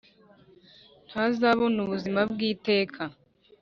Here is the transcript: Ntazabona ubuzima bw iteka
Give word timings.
Ntazabona 1.09 1.77
ubuzima 1.85 2.19
bw 2.31 2.39
iteka 2.51 3.01